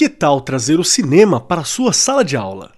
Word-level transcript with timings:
Que 0.00 0.08
tal 0.08 0.40
trazer 0.40 0.80
o 0.80 0.82
cinema 0.82 1.38
para 1.38 1.60
a 1.60 1.64
sua 1.64 1.92
sala 1.92 2.24
de 2.24 2.34
aula? 2.34 2.72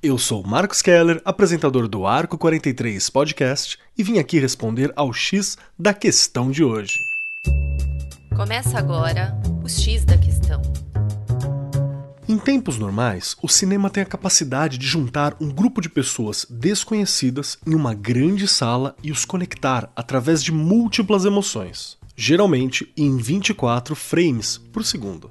Eu 0.00 0.16
sou 0.16 0.46
Marcos 0.46 0.80
Keller, 0.80 1.20
apresentador 1.24 1.88
do 1.88 2.06
Arco 2.06 2.38
43 2.38 3.10
Podcast, 3.10 3.76
e 3.98 4.04
vim 4.04 4.20
aqui 4.20 4.38
responder 4.38 4.92
ao 4.94 5.12
X 5.12 5.58
da 5.76 5.92
questão 5.92 6.52
de 6.52 6.62
hoje. 6.62 7.00
Começa 8.36 8.78
agora 8.78 9.36
o 9.64 9.68
X 9.68 10.04
da 10.04 10.16
questão. 10.16 10.62
Em 12.28 12.38
tempos 12.38 12.78
normais, 12.78 13.34
o 13.42 13.48
cinema 13.48 13.90
tem 13.90 14.04
a 14.04 14.06
capacidade 14.06 14.78
de 14.78 14.86
juntar 14.86 15.34
um 15.40 15.50
grupo 15.50 15.80
de 15.80 15.88
pessoas 15.88 16.46
desconhecidas 16.48 17.58
em 17.66 17.74
uma 17.74 17.92
grande 17.92 18.46
sala 18.46 18.94
e 19.02 19.10
os 19.10 19.24
conectar 19.24 19.90
através 19.96 20.40
de 20.40 20.52
múltiplas 20.52 21.24
emoções, 21.24 21.98
geralmente 22.14 22.92
em 22.96 23.16
24 23.16 23.96
frames 23.96 24.58
por 24.58 24.84
segundo. 24.84 25.28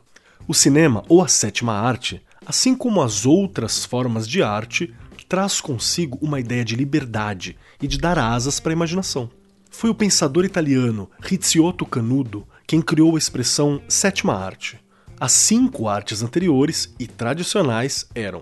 O 0.48 0.54
cinema, 0.54 1.04
ou 1.08 1.21
a 1.21 1.28
sétima 1.28 1.74
arte, 1.74 2.21
assim 2.46 2.76
como 2.76 3.02
as 3.02 3.25
outras 3.25 3.86
formas 3.86 4.28
de 4.28 4.42
arte, 4.42 4.93
traz 5.32 5.61
consigo 5.61 6.18
uma 6.21 6.42
ideia 6.42 6.65
de 6.65 6.75
liberdade 6.75 7.57
e 7.82 7.88
de 7.88 7.98
dar 7.98 8.20
asas 8.20 8.60
para 8.60 8.74
a 8.74 8.74
imaginação. 8.74 9.29
Foi 9.70 9.89
o 9.89 9.96
pensador 9.96 10.43
italiano 10.43 11.10
Rizzotto 11.21 11.86
Canudo 11.86 12.46
quem 12.68 12.82
criou 12.82 13.15
a 13.15 13.18
expressão 13.18 13.82
sétima 13.88 14.34
arte. 14.34 14.78
As 15.18 15.32
cinco 15.32 15.88
artes 15.88 16.21
anteriores 16.21 16.93
e 17.00 17.07
tradicionais 17.07 18.07
eram 18.14 18.42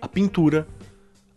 a 0.00 0.08
pintura, 0.08 0.66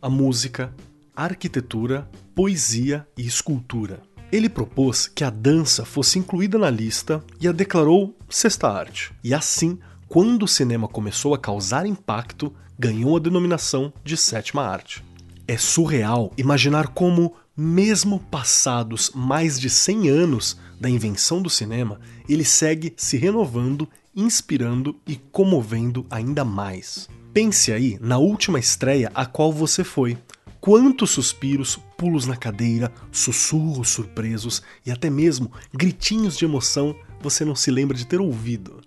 a 0.02 0.10
música, 0.10 0.74
a 1.14 1.26
arquitetura, 1.26 2.10
poesia 2.34 3.06
e 3.18 3.28
escultura. 3.28 4.02
Ele 4.32 4.48
propôs 4.48 5.08
que 5.08 5.26
a 5.26 5.30
dança 5.30 5.84
fosse 5.84 6.20
incluída 6.20 6.58
na 6.58 6.70
lista 6.70 7.22
e 7.42 7.48
a 7.48 7.52
declarou 7.52 8.18
sexta 8.30 8.70
arte. 8.70 9.14
E 9.24 9.34
assim 9.34 9.78
quando 10.08 10.44
o 10.44 10.48
cinema 10.48 10.88
começou 10.88 11.34
a 11.34 11.38
causar 11.38 11.86
impacto, 11.86 12.54
ganhou 12.78 13.18
a 13.18 13.20
denominação 13.20 13.92
de 14.04 14.16
sétima 14.16 14.64
arte. 14.64 15.04
É 15.48 15.58
surreal 15.58 16.32
imaginar 16.38 16.90
como, 16.90 17.34
mesmo 17.56 18.20
passados 18.20 19.12
mais 19.14 19.60
de 19.60 19.70
100 19.70 20.10
anos 20.10 20.58
da 20.80 20.90
invenção 20.90 21.42
do 21.42 21.50
cinema, 21.50 22.00
ele 22.30 22.46
segue 22.46 22.94
se 22.98 23.18
renovando, 23.18 23.90
inspirando 24.16 24.96
e 25.08 25.16
comovendo 25.16 26.06
ainda 26.10 26.46
mais. 26.46 27.10
Pense 27.34 27.72
aí 27.72 27.98
na 28.00 28.18
última 28.18 28.60
estreia 28.60 29.12
a 29.14 29.26
qual 29.26 29.52
você 29.52 29.84
foi. 29.84 30.18
Quantos 30.62 31.12
suspiros, 31.12 31.78
pulos 31.98 32.26
na 32.26 32.36
cadeira, 32.36 32.92
sussurros 33.12 33.90
surpresos 33.90 34.64
e 34.86 34.92
até 34.92 35.10
mesmo 35.10 35.52
gritinhos 35.74 36.38
de 36.38 36.46
emoção 36.46 36.96
você 37.22 37.46
não 37.46 37.56
se 37.56 37.70
lembra 37.70 37.96
de 37.96 38.06
ter 38.06 38.20
ouvido? 38.20 38.82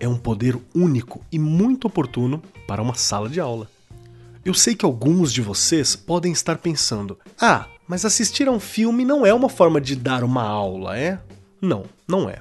É 0.00 0.08
um 0.08 0.16
poder 0.16 0.58
único 0.74 1.24
e 1.30 1.38
muito 1.38 1.86
oportuno 1.86 2.42
para 2.66 2.82
uma 2.82 2.94
sala 2.94 3.28
de 3.28 3.40
aula. 3.40 3.68
Eu 4.44 4.54
sei 4.54 4.74
que 4.74 4.84
alguns 4.84 5.32
de 5.32 5.42
vocês 5.42 5.96
podem 5.96 6.32
estar 6.32 6.58
pensando: 6.58 7.18
ah, 7.40 7.66
mas 7.86 8.04
assistir 8.04 8.48
a 8.48 8.52
um 8.52 8.60
filme 8.60 9.04
não 9.04 9.26
é 9.26 9.32
uma 9.32 9.48
forma 9.48 9.80
de 9.80 9.96
dar 9.96 10.22
uma 10.24 10.42
aula, 10.42 10.98
é? 10.98 11.20
Não, 11.60 11.84
não 12.06 12.28
é. 12.28 12.40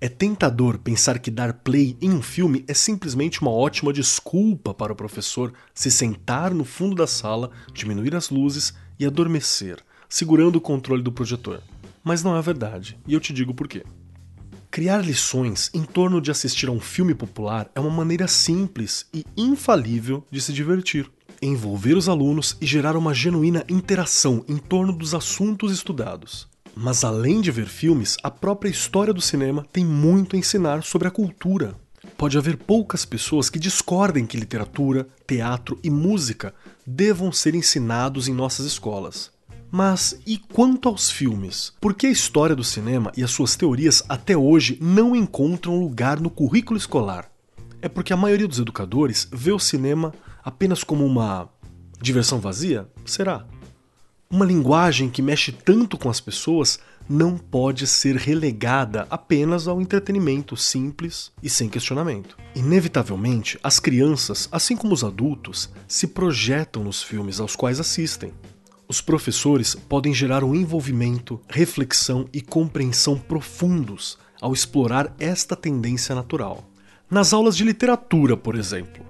É 0.00 0.08
tentador 0.08 0.78
pensar 0.78 1.18
que 1.20 1.30
dar 1.30 1.52
play 1.52 1.96
em 2.00 2.10
um 2.10 2.20
filme 2.20 2.64
é 2.66 2.74
simplesmente 2.74 3.40
uma 3.40 3.52
ótima 3.52 3.92
desculpa 3.92 4.74
para 4.74 4.92
o 4.92 4.96
professor 4.96 5.52
se 5.72 5.90
sentar 5.90 6.52
no 6.52 6.64
fundo 6.64 6.96
da 6.96 7.06
sala, 7.06 7.50
diminuir 7.72 8.16
as 8.16 8.28
luzes 8.28 8.74
e 8.98 9.06
adormecer, 9.06 9.78
segurando 10.08 10.56
o 10.56 10.60
controle 10.60 11.02
do 11.02 11.12
projetor. 11.12 11.62
Mas 12.02 12.24
não 12.24 12.36
é 12.36 12.42
verdade, 12.42 12.98
e 13.06 13.14
eu 13.14 13.20
te 13.20 13.32
digo 13.32 13.54
por 13.54 13.68
quê. 13.68 13.84
Criar 14.72 15.04
lições 15.04 15.70
em 15.74 15.82
torno 15.84 16.18
de 16.18 16.30
assistir 16.30 16.66
a 16.66 16.72
um 16.72 16.80
filme 16.80 17.14
popular 17.14 17.70
é 17.74 17.78
uma 17.78 17.90
maneira 17.90 18.26
simples 18.26 19.04
e 19.12 19.22
infalível 19.36 20.24
de 20.30 20.40
se 20.40 20.50
divertir, 20.50 21.10
envolver 21.42 21.94
os 21.94 22.08
alunos 22.08 22.56
e 22.58 22.64
gerar 22.64 22.96
uma 22.96 23.12
genuína 23.12 23.66
interação 23.68 24.42
em 24.48 24.56
torno 24.56 24.90
dos 24.90 25.14
assuntos 25.14 25.70
estudados. 25.70 26.48
Mas 26.74 27.04
além 27.04 27.42
de 27.42 27.50
ver 27.50 27.66
filmes, 27.66 28.16
a 28.22 28.30
própria 28.30 28.70
história 28.70 29.12
do 29.12 29.20
cinema 29.20 29.66
tem 29.70 29.84
muito 29.84 30.36
a 30.36 30.38
ensinar 30.38 30.82
sobre 30.82 31.06
a 31.06 31.10
cultura. 31.10 31.74
Pode 32.16 32.38
haver 32.38 32.56
poucas 32.56 33.04
pessoas 33.04 33.50
que 33.50 33.58
discordem 33.58 34.24
que 34.24 34.38
literatura, 34.38 35.06
teatro 35.26 35.78
e 35.84 35.90
música 35.90 36.54
devam 36.86 37.30
ser 37.30 37.54
ensinados 37.54 38.26
em 38.26 38.32
nossas 38.32 38.64
escolas. 38.64 39.30
Mas 39.74 40.20
e 40.26 40.36
quanto 40.36 40.86
aos 40.86 41.10
filmes? 41.10 41.72
Por 41.80 41.94
que 41.94 42.06
a 42.06 42.10
história 42.10 42.54
do 42.54 42.62
cinema 42.62 43.10
e 43.16 43.24
as 43.24 43.30
suas 43.30 43.56
teorias 43.56 44.04
até 44.06 44.36
hoje 44.36 44.76
não 44.82 45.16
encontram 45.16 45.80
lugar 45.80 46.20
no 46.20 46.28
currículo 46.28 46.76
escolar? 46.76 47.32
É 47.80 47.88
porque 47.88 48.12
a 48.12 48.16
maioria 48.16 48.46
dos 48.46 48.58
educadores 48.58 49.26
vê 49.32 49.50
o 49.50 49.58
cinema 49.58 50.12
apenas 50.44 50.84
como 50.84 51.06
uma 51.06 51.48
diversão 52.02 52.38
vazia? 52.38 52.86
Será? 53.06 53.46
Uma 54.30 54.44
linguagem 54.44 55.08
que 55.08 55.22
mexe 55.22 55.50
tanto 55.52 55.96
com 55.96 56.10
as 56.10 56.20
pessoas 56.20 56.78
não 57.08 57.38
pode 57.38 57.86
ser 57.86 58.16
relegada 58.16 59.06
apenas 59.08 59.66
ao 59.66 59.80
entretenimento 59.80 60.54
simples 60.54 61.32
e 61.42 61.48
sem 61.48 61.70
questionamento. 61.70 62.36
Inevitavelmente, 62.54 63.58
as 63.62 63.80
crianças, 63.80 64.50
assim 64.52 64.76
como 64.76 64.92
os 64.92 65.02
adultos, 65.02 65.70
se 65.88 66.08
projetam 66.08 66.84
nos 66.84 67.02
filmes 67.02 67.40
aos 67.40 67.56
quais 67.56 67.80
assistem. 67.80 68.34
Os 68.92 69.00
professores 69.00 69.74
podem 69.74 70.12
gerar 70.12 70.44
um 70.44 70.54
envolvimento, 70.54 71.40
reflexão 71.48 72.28
e 72.30 72.42
compreensão 72.42 73.16
profundos 73.16 74.18
ao 74.38 74.52
explorar 74.52 75.16
esta 75.18 75.56
tendência 75.56 76.14
natural. 76.14 76.62
Nas 77.10 77.32
aulas 77.32 77.56
de 77.56 77.64
literatura, 77.64 78.36
por 78.36 78.54
exemplo, 78.54 79.02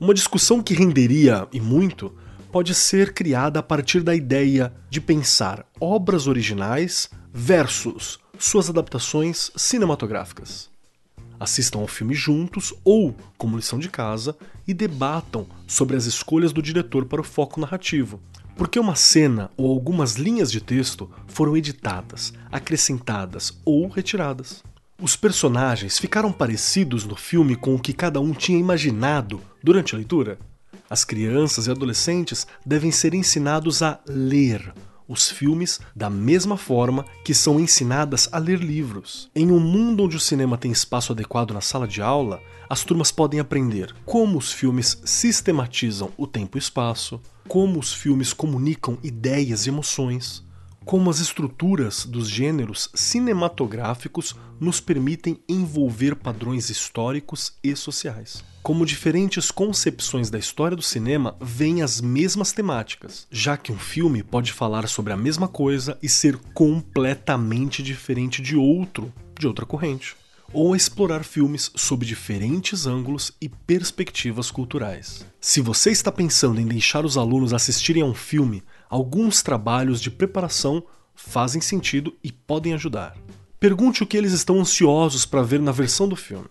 uma 0.00 0.12
discussão 0.12 0.60
que 0.60 0.74
renderia 0.74 1.46
e 1.52 1.60
muito 1.60 2.12
pode 2.50 2.74
ser 2.74 3.14
criada 3.14 3.60
a 3.60 3.62
partir 3.62 4.02
da 4.02 4.12
ideia 4.12 4.74
de 4.90 5.00
pensar 5.00 5.64
obras 5.80 6.26
originais 6.26 7.08
versus 7.32 8.18
suas 8.40 8.68
adaptações 8.68 9.52
cinematográficas. 9.54 10.68
Assistam 11.38 11.78
ao 11.78 11.86
filme 11.86 12.12
juntos 12.12 12.74
ou, 12.84 13.14
como 13.36 13.56
lição 13.56 13.78
de 13.78 13.88
casa, 13.88 14.36
e 14.66 14.74
debatam 14.74 15.46
sobre 15.64 15.96
as 15.96 16.06
escolhas 16.06 16.52
do 16.52 16.60
diretor 16.60 17.04
para 17.04 17.20
o 17.20 17.24
foco 17.24 17.60
narrativo, 17.60 18.20
porque 18.58 18.80
uma 18.80 18.96
cena 18.96 19.52
ou 19.56 19.70
algumas 19.70 20.16
linhas 20.16 20.50
de 20.50 20.60
texto 20.60 21.08
foram 21.28 21.56
editadas, 21.56 22.32
acrescentadas 22.50 23.56
ou 23.64 23.86
retiradas. 23.86 24.64
Os 25.00 25.14
personagens 25.14 25.96
ficaram 25.96 26.32
parecidos 26.32 27.04
no 27.04 27.14
filme 27.14 27.54
com 27.54 27.76
o 27.76 27.78
que 27.78 27.92
cada 27.92 28.20
um 28.20 28.32
tinha 28.32 28.58
imaginado 28.58 29.40
durante 29.62 29.94
a 29.94 29.98
leitura? 29.98 30.40
As 30.90 31.04
crianças 31.04 31.68
e 31.68 31.70
adolescentes 31.70 32.48
devem 32.66 32.90
ser 32.90 33.14
ensinados 33.14 33.80
a 33.80 34.00
ler 34.08 34.74
os 35.06 35.30
filmes 35.30 35.80
da 35.94 36.10
mesma 36.10 36.56
forma 36.56 37.04
que 37.24 37.32
são 37.32 37.60
ensinadas 37.60 38.28
a 38.32 38.38
ler 38.38 38.58
livros. 38.58 39.30
Em 39.36 39.52
um 39.52 39.60
mundo 39.60 40.02
onde 40.02 40.16
o 40.16 40.20
cinema 40.20 40.58
tem 40.58 40.72
espaço 40.72 41.12
adequado 41.12 41.54
na 41.54 41.60
sala 41.60 41.86
de 41.86 42.02
aula, 42.02 42.42
as 42.68 42.84
turmas 42.84 43.10
podem 43.10 43.40
aprender 43.40 43.94
como 44.04 44.36
os 44.36 44.52
filmes 44.52 45.00
sistematizam 45.04 46.10
o 46.18 46.26
tempo 46.26 46.58
e 46.58 46.60
espaço, 46.60 47.20
como 47.48 47.80
os 47.80 47.94
filmes 47.94 48.34
comunicam 48.34 48.98
ideias 49.02 49.66
e 49.66 49.70
emoções, 49.70 50.46
como 50.84 51.08
as 51.10 51.18
estruturas 51.18 52.04
dos 52.04 52.28
gêneros 52.28 52.90
cinematográficos 52.94 54.36
nos 54.60 54.80
permitem 54.80 55.40
envolver 55.48 56.14
padrões 56.14 56.68
históricos 56.68 57.54
e 57.64 57.74
sociais. 57.74 58.44
Como 58.62 58.84
diferentes 58.84 59.50
concepções 59.50 60.28
da 60.28 60.38
história 60.38 60.76
do 60.76 60.82
cinema 60.82 61.36
veem 61.40 61.82
as 61.82 62.02
mesmas 62.02 62.52
temáticas, 62.52 63.26
já 63.30 63.56
que 63.56 63.72
um 63.72 63.78
filme 63.78 64.22
pode 64.22 64.52
falar 64.52 64.86
sobre 64.86 65.14
a 65.14 65.16
mesma 65.16 65.48
coisa 65.48 65.98
e 66.02 66.08
ser 66.08 66.36
completamente 66.52 67.82
diferente 67.82 68.42
de 68.42 68.56
outro, 68.56 69.12
de 69.38 69.46
outra 69.46 69.64
corrente 69.64 70.16
ou 70.52 70.72
a 70.72 70.76
explorar 70.76 71.24
filmes 71.24 71.70
sob 71.76 72.06
diferentes 72.06 72.86
ângulos 72.86 73.32
e 73.40 73.48
perspectivas 73.48 74.50
culturais. 74.50 75.26
Se 75.40 75.60
você 75.60 75.90
está 75.90 76.10
pensando 76.10 76.60
em 76.60 76.66
deixar 76.66 77.04
os 77.04 77.16
alunos 77.16 77.52
assistirem 77.52 78.02
a 78.02 78.06
um 78.06 78.14
filme, 78.14 78.62
alguns 78.88 79.42
trabalhos 79.42 80.00
de 80.00 80.10
preparação 80.10 80.82
fazem 81.14 81.60
sentido 81.60 82.14
e 82.22 82.32
podem 82.32 82.74
ajudar. 82.74 83.16
Pergunte 83.60 84.02
o 84.02 84.06
que 84.06 84.16
eles 84.16 84.32
estão 84.32 84.60
ansiosos 84.60 85.26
para 85.26 85.42
ver 85.42 85.60
na 85.60 85.72
versão 85.72 86.08
do 86.08 86.16
filme. 86.16 86.50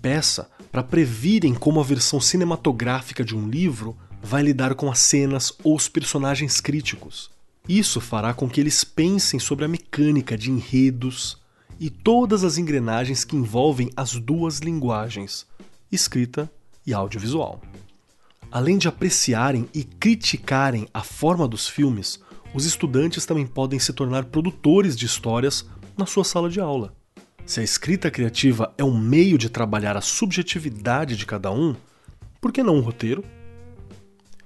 Peça 0.00 0.50
para 0.72 0.82
previrem 0.82 1.54
como 1.54 1.80
a 1.80 1.84
versão 1.84 2.20
cinematográfica 2.20 3.24
de 3.24 3.36
um 3.36 3.48
livro 3.48 3.96
vai 4.22 4.42
lidar 4.42 4.74
com 4.74 4.90
as 4.90 4.98
cenas 4.98 5.52
ou 5.62 5.76
os 5.76 5.88
personagens 5.88 6.60
críticos. 6.60 7.30
Isso 7.68 8.00
fará 8.00 8.32
com 8.32 8.48
que 8.48 8.60
eles 8.60 8.82
pensem 8.82 9.38
sobre 9.38 9.64
a 9.64 9.68
mecânica 9.68 10.38
de 10.38 10.50
enredos, 10.50 11.36
e 11.78 11.90
todas 11.90 12.44
as 12.44 12.58
engrenagens 12.58 13.24
que 13.24 13.36
envolvem 13.36 13.90
as 13.96 14.14
duas 14.14 14.58
linguagens, 14.58 15.46
escrita 15.90 16.50
e 16.86 16.92
audiovisual. 16.92 17.60
Além 18.50 18.78
de 18.78 18.88
apreciarem 18.88 19.68
e 19.74 19.84
criticarem 19.84 20.88
a 20.92 21.02
forma 21.02 21.46
dos 21.46 21.68
filmes, 21.68 22.20
os 22.54 22.64
estudantes 22.64 23.26
também 23.26 23.46
podem 23.46 23.78
se 23.78 23.92
tornar 23.92 24.24
produtores 24.24 24.96
de 24.96 25.04
histórias 25.06 25.66
na 25.96 26.06
sua 26.06 26.24
sala 26.24 26.48
de 26.48 26.60
aula. 26.60 26.94
Se 27.44 27.60
a 27.60 27.62
escrita 27.62 28.10
criativa 28.10 28.74
é 28.76 28.84
um 28.84 28.98
meio 28.98 29.38
de 29.38 29.48
trabalhar 29.48 29.96
a 29.96 30.00
subjetividade 30.00 31.16
de 31.16 31.26
cada 31.26 31.50
um, 31.50 31.74
por 32.40 32.52
que 32.52 32.62
não 32.62 32.76
um 32.76 32.80
roteiro? 32.80 33.24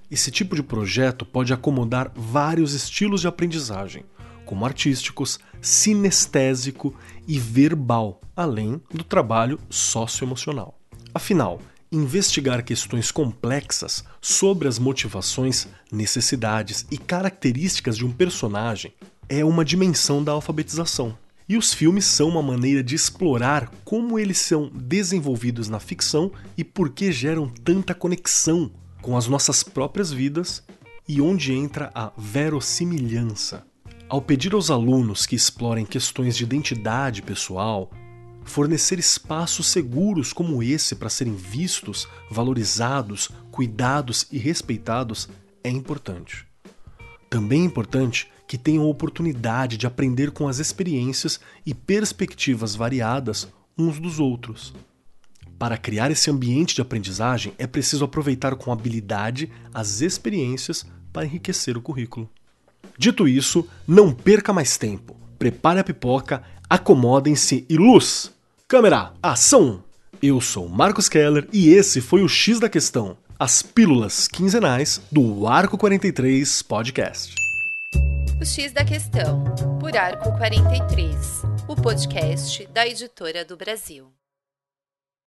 Esse 0.09 0.29
tipo 0.29 0.55
de 0.55 0.63
projeto 0.63 1.25
pode 1.25 1.53
acomodar 1.53 2.11
vários 2.15 2.73
estilos 2.73 3.21
de 3.21 3.27
aprendizagem, 3.27 4.03
como 4.45 4.65
artísticos, 4.65 5.39
sinestésico 5.63 6.93
e 7.27 7.39
verbal, 7.39 8.21
além 8.35 8.79
do 8.93 9.03
trabalho 9.03 9.59
socioemocional. 9.69 10.77
Afinal, 11.13 11.59
investigar 11.91 12.63
questões 12.63 13.11
complexas 13.11 14.03
sobre 14.19 14.67
as 14.67 14.77
motivações, 14.77 15.67
necessidades 15.91 16.85
e 16.91 16.97
características 16.97 17.97
de 17.97 18.05
um 18.05 18.11
personagem 18.11 18.93
é 19.29 19.43
uma 19.45 19.63
dimensão 19.63 20.23
da 20.23 20.33
alfabetização. 20.33 21.17
E 21.47 21.57
os 21.57 21.73
filmes 21.73 22.05
são 22.05 22.29
uma 22.29 22.41
maneira 22.41 22.83
de 22.83 22.95
explorar 22.95 23.71
como 23.83 24.17
eles 24.17 24.39
são 24.39 24.69
desenvolvidos 24.73 25.67
na 25.69 25.79
ficção 25.79 26.31
e 26.57 26.63
por 26.63 26.89
que 26.89 27.11
geram 27.11 27.49
tanta 27.49 27.93
conexão 27.93 28.71
com 29.01 29.17
as 29.17 29.27
nossas 29.27 29.61
próprias 29.61 30.11
vidas 30.11 30.63
e 31.07 31.21
onde 31.21 31.53
entra 31.53 31.91
a 31.93 32.11
verossimilhança. 32.17 33.65
Ao 34.13 34.21
pedir 34.21 34.53
aos 34.53 34.69
alunos 34.69 35.25
que 35.25 35.35
explorem 35.35 35.87
questões 35.87 36.37
de 36.37 36.43
identidade 36.43 37.23
pessoal, 37.23 37.89
fornecer 38.43 38.99
espaços 38.99 39.65
seguros 39.65 40.31
como 40.31 40.61
esse 40.61 40.93
para 40.93 41.09
serem 41.09 41.33
vistos, 41.35 42.07
valorizados, 42.29 43.31
cuidados 43.49 44.27
e 44.31 44.37
respeitados 44.37 45.27
é 45.63 45.69
importante. 45.71 46.45
Também 47.27 47.63
é 47.63 47.65
importante 47.65 48.29
que 48.47 48.55
tenham 48.55 48.87
oportunidade 48.87 49.77
de 49.77 49.87
aprender 49.87 50.29
com 50.29 50.47
as 50.47 50.59
experiências 50.59 51.39
e 51.65 51.73
perspectivas 51.73 52.75
variadas 52.75 53.51
uns 53.75 53.99
dos 53.99 54.19
outros. 54.19 54.75
Para 55.57 55.75
criar 55.75 56.11
esse 56.11 56.29
ambiente 56.29 56.75
de 56.75 56.81
aprendizagem, 56.83 57.55
é 57.57 57.65
preciso 57.65 58.05
aproveitar 58.05 58.55
com 58.57 58.71
habilidade 58.71 59.51
as 59.73 60.01
experiências 60.01 60.85
para 61.11 61.25
enriquecer 61.25 61.75
o 61.75 61.81
currículo. 61.81 62.29
Dito 62.97 63.27
isso, 63.27 63.67
não 63.87 64.13
perca 64.13 64.53
mais 64.53 64.77
tempo. 64.77 65.15
Prepare 65.37 65.79
a 65.79 65.83
pipoca, 65.83 66.43
acomodem-se 66.69 67.65
e 67.69 67.75
luz! 67.75 68.31
Câmera, 68.67 69.13
ação! 69.21 69.83
Eu 70.21 70.39
sou 70.39 70.69
Marcos 70.69 71.09
Keller 71.09 71.47
e 71.51 71.69
esse 71.69 71.99
foi 71.99 72.23
o 72.23 72.29
X 72.29 72.59
da 72.59 72.69
Questão, 72.69 73.17
as 73.37 73.61
pílulas 73.61 74.27
quinzenais 74.27 75.01
do 75.11 75.45
Arco 75.47 75.77
43 75.77 76.61
Podcast. 76.61 77.35
O 78.39 78.45
X 78.45 78.71
da 78.71 78.85
Questão, 78.85 79.43
por 79.79 79.95
Arco 79.97 80.31
43, 80.37 81.43
o 81.67 81.75
podcast 81.75 82.65
da 82.67 82.87
Editora 82.87 83.43
do 83.43 83.57
Brasil. 83.57 84.07